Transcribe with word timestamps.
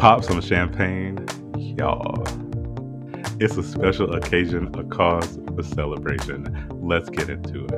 Pop 0.00 0.24
some 0.24 0.40
champagne, 0.40 1.26
y'all. 1.58 2.24
It's 3.38 3.58
a 3.58 3.62
special 3.62 4.14
occasion, 4.14 4.74
a 4.74 4.84
cause 4.84 5.38
for 5.54 5.62
celebration. 5.62 6.68
Let's 6.70 7.10
get 7.10 7.28
into 7.28 7.66
it. 7.66 7.74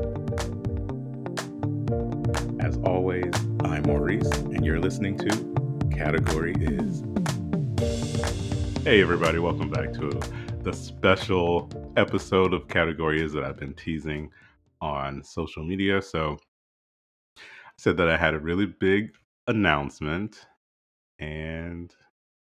As 2.64 2.76
always, 2.86 3.34
I'm 3.64 3.82
Maurice, 3.88 4.30
and 4.30 4.64
you're 4.64 4.78
listening 4.78 5.18
to 5.18 5.30
Category 5.92 6.54
Is. 6.60 7.02
Hey, 8.84 9.02
everybody, 9.02 9.40
welcome 9.40 9.68
back 9.68 9.92
to 9.94 10.20
the 10.60 10.72
special 10.72 11.68
episode 11.96 12.54
of 12.54 12.68
Category 12.68 13.20
Is 13.20 13.32
that 13.32 13.42
I've 13.42 13.58
been 13.58 13.74
teasing 13.74 14.30
on 14.80 15.24
social 15.24 15.64
media. 15.64 16.00
So, 16.00 16.38
I 17.36 17.40
said 17.78 17.96
that 17.96 18.08
I 18.08 18.16
had 18.16 18.34
a 18.34 18.38
really 18.38 18.66
big 18.66 19.10
announcement, 19.48 20.46
and 21.18 21.92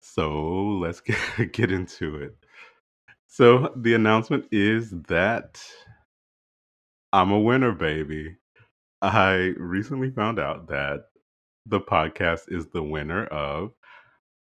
so 0.01 0.79
let's 0.81 1.01
get, 1.37 1.53
get 1.53 1.71
into 1.71 2.15
it. 2.17 2.35
So, 3.27 3.71
the 3.75 3.93
announcement 3.93 4.45
is 4.51 4.91
that 5.07 5.61
I'm 7.13 7.31
a 7.31 7.39
winner, 7.39 7.71
baby. 7.71 8.35
I 9.01 9.53
recently 9.57 10.11
found 10.11 10.39
out 10.39 10.67
that 10.67 11.05
the 11.65 11.79
podcast 11.79 12.45
is 12.49 12.67
the 12.67 12.83
winner 12.83 13.25
of 13.27 13.71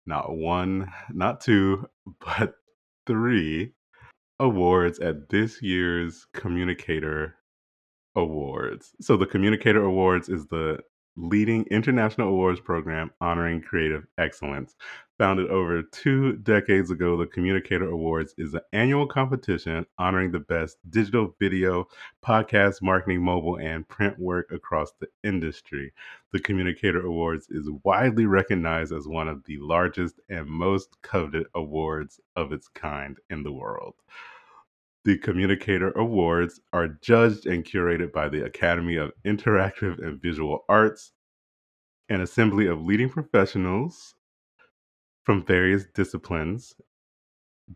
not 0.06 0.34
one, 0.34 0.90
not 1.12 1.40
two, 1.40 1.88
but 2.24 2.54
three 3.06 3.72
awards 4.40 4.98
at 5.00 5.28
this 5.28 5.60
year's 5.62 6.26
Communicator 6.32 7.36
Awards. 8.16 8.96
So, 9.00 9.16
the 9.16 9.26
Communicator 9.26 9.84
Awards 9.84 10.28
is 10.28 10.46
the 10.46 10.80
leading 11.18 11.64
international 11.64 12.28
awards 12.28 12.60
program 12.60 13.10
honoring 13.20 13.60
creative 13.60 14.06
excellence. 14.18 14.76
Founded 15.18 15.50
over 15.50 15.82
two 15.82 16.34
decades 16.36 16.92
ago, 16.92 17.16
the 17.16 17.26
Communicator 17.26 17.90
Awards 17.90 18.34
is 18.38 18.54
an 18.54 18.60
annual 18.72 19.04
competition 19.04 19.84
honoring 19.98 20.30
the 20.30 20.38
best 20.38 20.76
digital 20.90 21.34
video, 21.40 21.88
podcast, 22.24 22.80
marketing, 22.82 23.24
mobile, 23.24 23.58
and 23.58 23.88
print 23.88 24.16
work 24.16 24.52
across 24.52 24.92
the 25.00 25.08
industry. 25.24 25.92
The 26.32 26.38
Communicator 26.38 27.04
Awards 27.04 27.48
is 27.50 27.68
widely 27.82 28.26
recognized 28.26 28.92
as 28.92 29.08
one 29.08 29.26
of 29.26 29.42
the 29.44 29.58
largest 29.58 30.20
and 30.28 30.46
most 30.46 31.02
coveted 31.02 31.48
awards 31.52 32.20
of 32.36 32.52
its 32.52 32.68
kind 32.68 33.18
in 33.28 33.42
the 33.42 33.52
world. 33.52 33.94
The 35.08 35.16
Communicator 35.16 35.90
Awards 35.92 36.60
are 36.74 36.86
judged 36.86 37.46
and 37.46 37.64
curated 37.64 38.12
by 38.12 38.28
the 38.28 38.44
Academy 38.44 38.96
of 38.96 39.12
Interactive 39.24 39.98
and 40.06 40.20
Visual 40.20 40.66
Arts, 40.68 41.12
an 42.10 42.20
assembly 42.20 42.66
of 42.66 42.82
leading 42.82 43.08
professionals 43.08 44.14
from 45.24 45.46
various 45.46 45.86
disciplines 45.94 46.74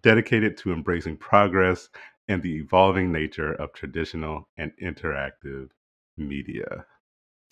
dedicated 0.03 0.59
to 0.59 0.75
embracing 0.75 1.17
progress 1.17 1.89
and 2.29 2.43
the 2.43 2.57
evolving 2.57 3.11
nature 3.11 3.55
of 3.55 3.73
traditional 3.73 4.47
and 4.59 4.71
interactive 4.83 5.71
media. 6.19 6.85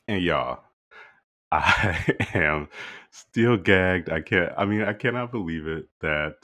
And 0.06 0.22
y'all, 0.22 0.62
I 1.52 2.16
am 2.34 2.68
still 3.12 3.56
gagged. 3.56 4.10
I 4.10 4.20
can't, 4.20 4.52
I 4.58 4.66
mean, 4.66 4.82
I 4.82 4.92
cannot 4.92 5.32
believe 5.32 5.66
it 5.66 5.88
that, 6.02 6.34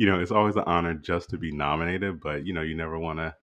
you 0.00 0.06
know, 0.06 0.18
it's 0.18 0.30
always 0.30 0.56
an 0.56 0.64
honor 0.64 0.94
just 0.94 1.28
to 1.28 1.36
be 1.36 1.52
nominated, 1.52 2.22
but, 2.22 2.46
you 2.46 2.54
know, 2.54 2.62
you 2.62 2.74
never 2.74 2.98
want 2.98 3.18
to, 3.18 3.34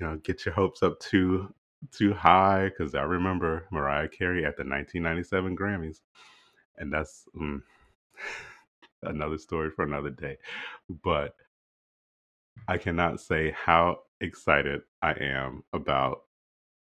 you 0.00 0.04
know, 0.04 0.16
get 0.16 0.44
your 0.44 0.52
hopes 0.52 0.82
up 0.82 0.98
too 0.98 1.54
too 1.92 2.12
high 2.12 2.70
because 2.70 2.92
I 2.96 3.02
remember 3.02 3.68
Mariah 3.70 4.08
Carey 4.08 4.44
at 4.44 4.56
the 4.56 4.64
1997 4.64 5.56
Grammys, 5.56 6.00
and 6.76 6.92
that's 6.92 7.28
mm, 7.40 7.62
another 9.04 9.38
story 9.38 9.70
for 9.70 9.84
another 9.84 10.10
day. 10.10 10.38
But 11.04 11.36
I 12.66 12.76
cannot 12.76 13.20
say 13.20 13.52
how 13.52 13.98
excited 14.20 14.80
I 15.02 15.12
am 15.12 15.62
about 15.72 16.22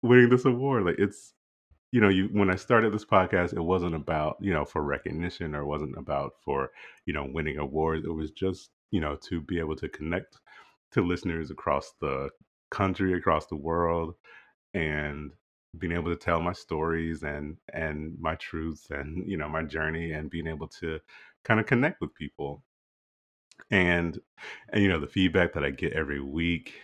winning 0.03 0.29
this 0.29 0.45
award. 0.45 0.87
Like 0.87 0.99
it's 0.99 1.35
you 1.93 2.01
know, 2.01 2.09
you 2.09 2.29
when 2.33 2.51
I 2.51 2.57
started 2.57 2.93
this 2.93 3.05
podcast, 3.05 3.53
it 3.55 3.61
wasn't 3.63 3.95
about, 3.95 4.37
you 4.41 4.53
know, 4.53 4.65
for 4.65 4.83
recognition 4.83 5.55
or 5.55 5.65
wasn't 5.65 5.97
about 5.97 6.33
for, 6.45 6.71
you 7.07 7.13
know, 7.13 7.29
winning 7.33 7.59
awards. 7.59 8.05
It 8.05 8.11
was 8.13 8.31
just, 8.33 8.71
you 8.91 9.01
know, 9.01 9.17
to 9.29 9.41
be 9.41 9.59
able 9.59 9.77
to 9.77 9.89
connect 9.89 10.39
to 10.93 11.03
listeners 11.03 11.51
across 11.51 11.95
the 12.01 12.31
country, 12.71 13.15
across 13.15 13.47
the 13.47 13.57
world, 13.57 14.15
and 14.75 15.33
being 15.79 15.93
able 15.93 16.11
to 16.11 16.17
tell 16.17 16.41
my 16.41 16.53
stories 16.53 17.23
and 17.23 17.57
and 17.73 18.17
my 18.21 18.35
truths 18.37 18.89
and 18.91 19.29
you 19.29 19.37
know 19.37 19.49
my 19.49 19.63
journey 19.63 20.13
and 20.13 20.31
being 20.31 20.47
able 20.47 20.69
to 20.69 20.99
kind 21.45 21.61
of 21.61 21.67
connect 21.67 22.01
with 22.01 22.15
people 22.15 22.63
and 23.71 24.19
and 24.73 24.83
you 24.83 24.89
know 24.89 25.01
the 25.01 25.07
feedback 25.07 25.53
that 25.53 25.65
i 25.65 25.71
get 25.71 25.93
every 25.93 26.21
week 26.21 26.75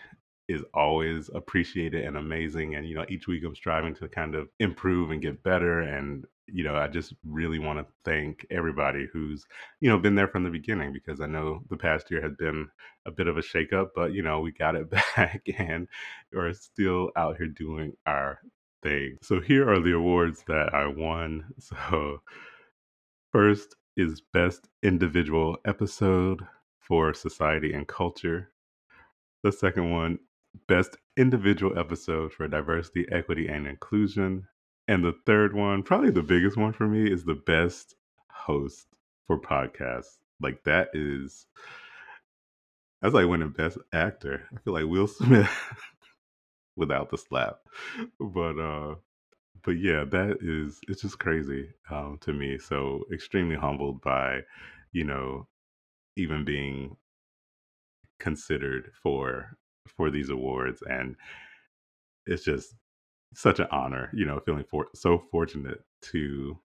is 0.53 0.63
always 0.75 1.31
appreciated 1.35 2.05
and 2.05 2.17
amazing 2.17 2.75
and 2.75 2.87
you 2.87 2.95
know 2.95 3.05
each 3.09 3.27
week 3.27 3.43
i'm 3.45 3.55
striving 3.55 3.95
to 3.95 4.09
kind 4.09 4.35
of 4.35 4.49
improve 4.61 5.11
and 5.11 5.23
get 5.23 5.43
better 5.43 5.81
and 5.81 6.27
you 6.47 6.65
know 6.65 6.77
i 6.77 6.87
just 6.87 7.15
really 7.25 7.59
want 7.59 7.79
to 7.79 7.87
thank 8.05 8.45
everybody 8.51 9.07
who's 9.13 9.47
you 9.81 9.89
know 9.89 9.99
been 9.99 10.15
there 10.15 10.29
from 10.29 10.45
the 10.45 10.51
beginning 10.51 10.93
because 10.93 11.21
i 11.21 11.27
know 11.27 11.63
the 11.71 11.77
past 11.77 12.11
year 12.11 12.21
has 12.23 12.33
been 12.39 12.69
a 13.07 13.11
bit 13.11 13.29
of 13.29 13.37
a 13.37 13.43
shakeup 13.43 13.89
but 13.95 14.13
you 14.13 14.23
know 14.23 14.41
we 14.41 14.53
got 14.53 14.75
it 14.75 14.91
back 15.17 15.43
and 15.59 15.89
we're 16.33 16.53
still 16.53 17.11
out 17.17 17.37
here 17.37 17.49
doing 17.49 17.93
our 18.07 18.39
thing. 18.83 19.17
So 19.23 19.41
here 19.41 19.71
are 19.71 19.81
the 19.81 19.95
awards 19.95 20.45
that 20.49 20.75
i 20.75 20.87
won. 20.87 21.45
So 21.61 22.21
first 23.33 23.77
is 23.97 24.21
best 24.33 24.69
individual 24.83 25.57
episode 25.65 26.43
for 26.81 27.15
society 27.15 27.73
and 27.73 27.87
culture. 27.87 28.51
The 29.43 29.53
second 29.53 29.91
one 29.91 30.19
Best 30.69 30.97
Individual 31.17 31.79
Episode 31.79 32.33
for 32.33 32.47
Diversity, 32.49 33.07
Equity, 33.11 33.49
and 33.49 33.67
Inclusion. 33.67 34.47
And 34.89 35.05
the 35.05 35.15
third 35.27 35.55
one, 35.55 35.83
probably 35.83 36.11
the 36.11 36.23
biggest 36.23 36.57
one 36.57 36.73
for 36.73 36.87
me, 36.87 37.11
is 37.11 37.25
the 37.25 37.35
Best 37.35 37.95
Host 38.31 38.87
for 39.27 39.41
Podcasts. 39.41 40.19
Like, 40.41 40.65
that 40.65 40.89
is, 40.93 41.47
that's 43.01 43.15
like 43.15 43.29
winning 43.29 43.51
Best 43.51 43.79
Actor. 43.93 44.49
I 44.55 44.61
feel 44.61 44.75
like 44.75 44.87
Will 44.87 45.07
Smith 45.09 45.51
without 46.77 47.11
the 47.11 47.19
slap. 47.19 47.61
But, 48.19 48.59
uh, 48.59 48.95
but 49.65 49.79
yeah, 49.79 50.05
that 50.05 50.39
is, 50.41 50.81
it's 50.89 51.03
just 51.03 51.19
crazy 51.19 51.71
um, 51.91 52.19
to 52.23 52.33
me. 52.33 52.59
So, 52.59 53.05
extremely 53.13 53.57
humbled 53.57 54.03
by, 54.03 54.41
you 54.93 55.05
know, 55.05 55.47
even 56.17 56.45
being 56.45 56.97
considered 58.19 58.91
for 59.03 59.57
for 59.87 60.11
these 60.11 60.31
awards 60.31 60.83
and 60.89 61.17
it's 62.27 62.45
just 62.45 62.75
such 63.35 63.59
an 63.59 63.67
honor 63.71 64.11
you 64.13 64.25
know 64.25 64.39
feeling 64.41 64.65
for 64.69 64.87
so 64.95 65.19
fortunate 65.31 65.83
to 66.01 66.57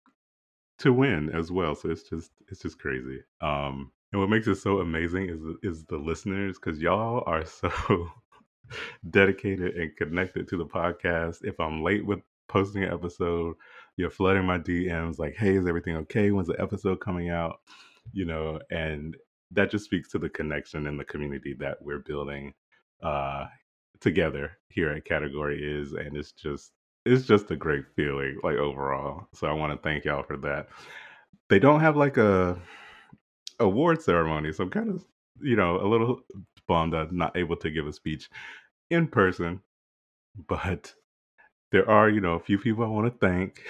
to 0.77 0.93
win 0.93 1.29
as 1.33 1.51
well 1.51 1.75
so 1.75 1.89
it's 1.89 2.03
just 2.03 2.31
it's 2.49 2.61
just 2.61 2.79
crazy. 2.79 3.19
Um 3.41 3.91
and 4.13 4.21
what 4.21 4.29
makes 4.29 4.47
it 4.47 4.55
so 4.55 4.79
amazing 4.79 5.29
is 5.29 5.41
is 5.63 5.85
the 5.85 5.97
listeners 5.97 6.57
because 6.59 6.79
y'all 6.79 7.23
are 7.25 7.45
so 7.45 7.71
dedicated 9.09 9.75
and 9.75 9.95
connected 9.95 10.47
to 10.47 10.57
the 10.57 10.65
podcast. 10.65 11.43
If 11.43 11.59
i'm 11.59 11.83
late 11.83 12.05
with 12.05 12.19
posting 12.47 12.83
an 12.83 12.93
episode 12.93 13.55
you're 13.97 14.09
flooding 14.09 14.45
my 14.45 14.57
dms 14.57 15.19
like 15.19 15.35
hey 15.35 15.57
is 15.57 15.67
everything 15.67 15.95
okay? 15.97 16.31
When's 16.31 16.47
the 16.47 16.61
episode 16.61 16.99
coming 16.99 17.29
out? 17.29 17.59
You 18.13 18.25
know 18.25 18.59
and 18.69 19.17
that 19.51 19.71
just 19.71 19.85
speaks 19.85 20.09
to 20.09 20.19
the 20.19 20.29
connection 20.29 20.87
and 20.87 20.99
the 20.99 21.05
community 21.05 21.55
that 21.59 21.81
we're 21.81 21.99
building 21.99 22.53
uh, 23.03 23.47
together 24.01 24.57
here 24.69 24.89
at 24.91 25.05
Category 25.05 25.61
Is, 25.63 25.93
and 25.93 26.15
it's 26.17 26.31
just 26.31 26.71
it's 27.05 27.25
just 27.25 27.51
a 27.51 27.55
great 27.55 27.85
feeling, 27.95 28.39
like 28.43 28.57
overall. 28.57 29.27
So 29.33 29.47
I 29.47 29.53
want 29.53 29.73
to 29.73 29.79
thank 29.87 30.05
y'all 30.05 30.23
for 30.23 30.37
that. 30.37 30.67
They 31.49 31.59
don't 31.59 31.81
have 31.81 31.97
like 31.97 32.17
a 32.17 32.59
award 33.59 34.01
ceremony, 34.01 34.53
so 34.53 34.65
I'm 34.65 34.69
kind 34.69 34.89
of 34.89 35.05
you 35.41 35.55
know 35.55 35.81
a 35.81 35.87
little 35.87 36.21
bummed 36.67 36.95
I'm 36.95 37.17
not 37.17 37.37
able 37.37 37.55
to 37.57 37.71
give 37.71 37.87
a 37.87 37.93
speech 37.93 38.29
in 38.89 39.07
person, 39.07 39.61
but 40.47 40.93
there 41.71 41.89
are 41.89 42.09
you 42.09 42.21
know 42.21 42.33
a 42.35 42.39
few 42.39 42.57
people 42.57 42.83
I 42.83 42.87
want 42.87 43.11
to 43.11 43.27
thank 43.27 43.63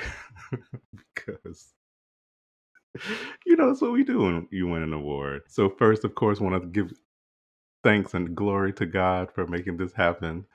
because 1.15 1.73
you 3.45 3.55
know 3.55 3.67
that's 3.67 3.81
what 3.81 3.91
we 3.93 4.03
do 4.03 4.19
when 4.19 4.47
you 4.51 4.67
win 4.67 4.83
an 4.83 4.93
award. 4.93 5.43
So 5.47 5.69
first, 5.69 6.03
of 6.03 6.15
course, 6.15 6.39
want 6.39 6.61
to 6.61 6.67
give 6.69 6.93
thanks 7.83 8.13
and 8.13 8.35
glory 8.35 8.73
to 8.73 8.85
God 8.85 9.31
for 9.33 9.47
making 9.47 9.77
this 9.77 9.93
happen. 9.93 10.45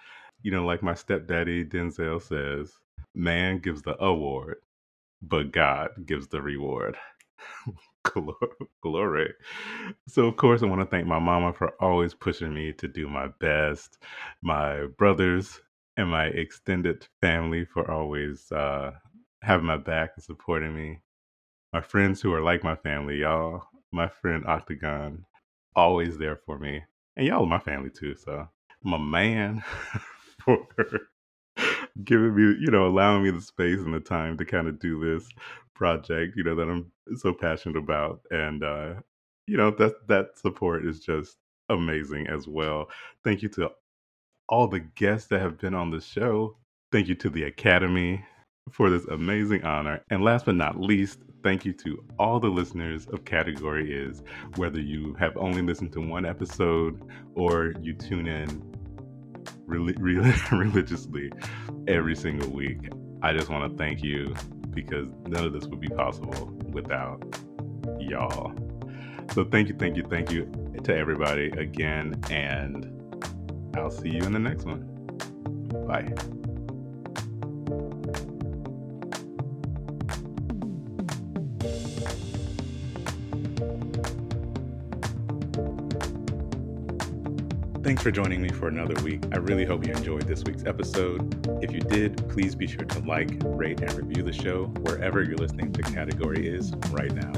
You 0.42 0.52
know, 0.52 0.64
like 0.66 0.82
my 0.82 0.94
stepdaddy 0.94 1.64
Denzel 1.66 2.22
says, 2.22 2.72
man 3.14 3.58
gives 3.60 3.82
the 3.82 4.02
award, 4.02 4.58
but 5.22 5.52
God 5.52 5.90
gives 6.06 6.28
the 6.28 6.42
reward. 6.42 6.96
glory. 8.82 9.34
So, 10.08 10.26
of 10.26 10.36
course, 10.36 10.62
I 10.62 10.66
want 10.66 10.82
to 10.82 10.86
thank 10.86 11.06
my 11.06 11.18
mama 11.20 11.52
for 11.52 11.74
always 11.80 12.14
pushing 12.14 12.54
me 12.54 12.72
to 12.74 12.88
do 12.88 13.08
my 13.08 13.28
best, 13.40 13.98
my 14.42 14.86
brothers 14.98 15.60
and 15.96 16.10
my 16.10 16.26
extended 16.26 17.06
family 17.20 17.64
for 17.64 17.90
always 17.90 18.50
uh, 18.52 18.92
having 19.42 19.66
my 19.66 19.78
back 19.78 20.12
and 20.16 20.24
supporting 20.24 20.74
me, 20.74 21.00
my 21.72 21.80
friends 21.82 22.22
who 22.22 22.32
are 22.34 22.42
like 22.42 22.64
my 22.64 22.76
family, 22.76 23.18
y'all 23.20 23.64
my 23.92 24.08
friend 24.08 24.44
Octagon, 24.46 25.24
always 25.76 26.18
there 26.18 26.36
for 26.46 26.58
me. 26.58 26.82
And 27.16 27.26
y'all 27.26 27.44
are 27.44 27.46
my 27.46 27.58
family 27.58 27.90
too. 27.90 28.14
So 28.16 28.48
my 28.82 28.98
man 28.98 29.62
for 30.44 30.66
giving 32.04 32.34
me, 32.34 32.56
you 32.60 32.70
know, 32.70 32.86
allowing 32.86 33.22
me 33.24 33.30
the 33.30 33.40
space 33.40 33.78
and 33.80 33.94
the 33.94 34.00
time 34.00 34.38
to 34.38 34.44
kind 34.44 34.68
of 34.68 34.80
do 34.80 35.00
this 35.00 35.28
project, 35.74 36.34
you 36.36 36.44
know, 36.44 36.54
that 36.56 36.68
I'm 36.68 36.90
so 37.16 37.32
passionate 37.32 37.76
about. 37.78 38.20
And 38.30 38.64
uh, 38.64 38.94
you 39.46 39.56
know, 39.56 39.70
that 39.72 40.08
that 40.08 40.38
support 40.38 40.86
is 40.86 41.00
just 41.00 41.36
amazing 41.68 42.28
as 42.28 42.48
well. 42.48 42.90
Thank 43.24 43.42
you 43.42 43.48
to 43.50 43.70
all 44.48 44.68
the 44.68 44.80
guests 44.80 45.28
that 45.28 45.40
have 45.40 45.58
been 45.58 45.74
on 45.74 45.90
the 45.90 46.00
show. 46.00 46.56
Thank 46.92 47.08
you 47.08 47.14
to 47.16 47.30
the 47.30 47.44
Academy 47.44 48.24
for 48.70 48.90
this 48.90 49.04
amazing 49.06 49.64
honor. 49.64 50.02
And 50.10 50.22
last 50.22 50.46
but 50.46 50.54
not 50.54 50.80
least, 50.80 51.20
thank 51.42 51.64
you 51.64 51.72
to 51.74 52.04
all 52.18 52.38
the 52.38 52.48
listeners 52.48 53.06
of 53.08 53.24
Category 53.24 53.92
Is, 53.92 54.22
whether 54.56 54.80
you 54.80 55.14
have 55.18 55.36
only 55.36 55.62
listened 55.62 55.92
to 55.92 56.00
one 56.00 56.24
episode 56.24 57.02
or 57.34 57.74
you 57.80 57.94
tune 57.94 58.28
in 58.28 58.62
religiously 59.66 61.32
every 61.88 62.14
single 62.16 62.50
week. 62.50 62.90
I 63.22 63.32
just 63.32 63.48
want 63.48 63.70
to 63.70 63.78
thank 63.78 64.02
you 64.02 64.34
because 64.70 65.08
none 65.26 65.44
of 65.44 65.52
this 65.52 65.66
would 65.66 65.80
be 65.80 65.88
possible 65.88 66.50
without 66.70 67.22
y'all. 67.98 68.52
So 69.32 69.44
thank 69.44 69.68
you, 69.68 69.74
thank 69.78 69.96
you, 69.96 70.04
thank 70.08 70.30
you 70.30 70.50
to 70.82 70.96
everybody 70.96 71.50
again, 71.50 72.20
and 72.30 72.90
I'll 73.76 73.90
see 73.90 74.10
you 74.10 74.22
in 74.22 74.32
the 74.32 74.38
next 74.38 74.64
one. 74.64 74.88
Bye. 75.86 76.12
Thanks 87.82 88.00
for 88.00 88.12
joining 88.12 88.40
me 88.40 88.48
for 88.48 88.68
another 88.68 88.94
week. 89.02 89.24
I 89.32 89.38
really 89.38 89.64
hope 89.64 89.84
you 89.84 89.92
enjoyed 89.92 90.22
this 90.22 90.44
week's 90.44 90.64
episode. 90.66 91.48
If 91.64 91.72
you 91.72 91.80
did, 91.80 92.28
please 92.28 92.54
be 92.54 92.68
sure 92.68 92.84
to 92.84 93.00
like, 93.00 93.30
rate, 93.42 93.80
and 93.80 93.92
review 93.94 94.22
the 94.22 94.32
show 94.32 94.66
wherever 94.82 95.20
you're 95.20 95.36
listening 95.36 95.72
to 95.72 95.82
Category 95.82 96.46
Is 96.46 96.72
right 96.90 97.12
now. 97.12 97.32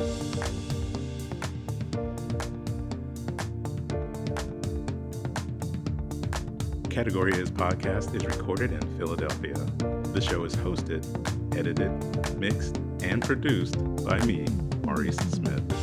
Category 6.90 7.32
Is 7.32 7.50
podcast 7.50 8.14
is 8.14 8.26
recorded 8.26 8.72
in 8.72 8.98
Philadelphia. 8.98 9.54
The 10.12 10.20
show 10.20 10.44
is 10.44 10.54
hosted, 10.56 11.06
edited, 11.56 11.90
mixed, 12.38 12.76
and 13.02 13.24
produced 13.24 13.78
by 14.04 14.22
me, 14.26 14.44
Maurice 14.84 15.16
Smith. 15.16 15.73